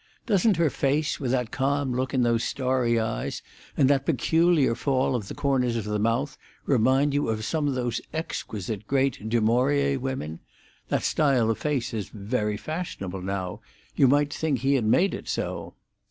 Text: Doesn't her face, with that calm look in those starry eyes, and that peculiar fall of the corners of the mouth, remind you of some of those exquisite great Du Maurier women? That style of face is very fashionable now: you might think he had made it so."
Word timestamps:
Doesn't 0.25 0.57
her 0.57 0.71
face, 0.71 1.19
with 1.19 1.29
that 1.29 1.51
calm 1.51 1.91
look 1.93 2.11
in 2.11 2.23
those 2.23 2.43
starry 2.43 2.99
eyes, 2.99 3.43
and 3.77 3.87
that 3.87 4.07
peculiar 4.07 4.73
fall 4.73 5.13
of 5.13 5.27
the 5.27 5.35
corners 5.35 5.75
of 5.75 5.83
the 5.85 5.99
mouth, 5.99 6.39
remind 6.65 7.13
you 7.13 7.29
of 7.29 7.45
some 7.45 7.67
of 7.67 7.75
those 7.75 8.01
exquisite 8.11 8.87
great 8.87 9.29
Du 9.29 9.41
Maurier 9.41 9.99
women? 9.99 10.39
That 10.87 11.03
style 11.03 11.51
of 11.51 11.59
face 11.59 11.93
is 11.93 12.09
very 12.09 12.57
fashionable 12.57 13.21
now: 13.21 13.61
you 13.95 14.07
might 14.07 14.33
think 14.33 14.61
he 14.61 14.73
had 14.73 14.85
made 14.85 15.13
it 15.13 15.27
so." 15.29 15.75